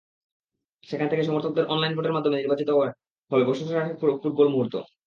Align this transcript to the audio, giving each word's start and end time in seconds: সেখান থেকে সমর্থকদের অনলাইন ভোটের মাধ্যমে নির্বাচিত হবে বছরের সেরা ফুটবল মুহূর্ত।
সেখান 0.83 1.07
থেকে 1.09 1.23
সমর্থকদের 1.23 1.69
অনলাইন 1.73 1.93
ভোটের 1.95 2.15
মাধ্যমে 2.15 2.39
নির্বাচিত 2.39 2.69
হবে 3.23 3.43
বছরের 3.45 3.69
সেরা 3.69 3.83
ফুটবল 4.23 4.47
মুহূর্ত। 4.53 4.75